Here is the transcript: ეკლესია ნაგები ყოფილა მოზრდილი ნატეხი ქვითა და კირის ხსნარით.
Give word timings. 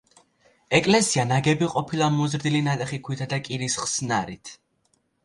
ეკლესია 0.77 1.25
ნაგები 1.31 1.67
ყოფილა 1.73 2.07
მოზრდილი 2.15 2.63
ნატეხი 2.69 2.99
ქვითა 3.09 3.29
და 3.35 3.39
კირის 3.49 3.77
ხსნარით. 3.83 4.55